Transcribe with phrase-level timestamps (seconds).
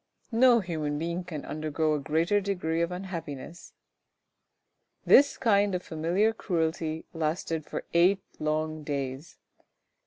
[0.31, 3.73] No human being can undergo a greater degree of unhappiness.
[5.05, 9.37] This kind of familiar cruelty lasted for eight long days.